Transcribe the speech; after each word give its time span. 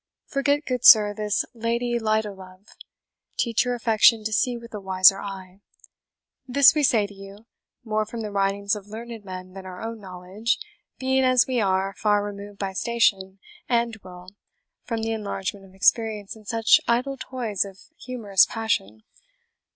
Forget, 0.25 0.65
good 0.65 0.83
sir, 0.83 1.13
this 1.13 1.45
Lady 1.53 1.99
Light 1.99 2.25
o' 2.25 2.33
Love 2.33 2.69
teach 3.37 3.63
your 3.63 3.75
affection 3.75 4.23
to 4.23 4.33
see 4.33 4.57
with 4.57 4.73
a 4.73 4.79
wiser 4.79 5.19
eye. 5.21 5.61
This 6.47 6.73
we 6.73 6.81
say 6.81 7.05
to 7.05 7.13
you, 7.13 7.45
more 7.85 8.03
from 8.07 8.21
the 8.21 8.31
writings 8.31 8.75
of 8.75 8.87
learned 8.87 9.23
men 9.23 9.53
than 9.53 9.67
our 9.67 9.79
own 9.79 9.99
knowledge, 9.99 10.57
being, 10.97 11.23
as 11.23 11.45
we 11.45 11.61
are, 11.61 11.93
far 11.95 12.23
removed 12.25 12.57
by 12.57 12.73
station 12.73 13.37
and 13.69 13.95
will 13.97 14.29
from 14.85 15.03
the 15.03 15.11
enlargement 15.11 15.67
of 15.67 15.75
experience 15.75 16.35
in 16.35 16.45
such 16.45 16.81
idle 16.87 17.15
toys 17.15 17.63
of 17.63 17.77
humorous 17.95 18.47
passion. 18.47 19.03